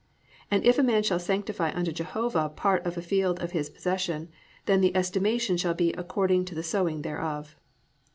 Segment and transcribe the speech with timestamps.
[0.49, 4.29] and if a man shall sanctify unto Jehovah part of a field of his possession,
[4.65, 7.55] then the estimation shall be according to the sowing thereof."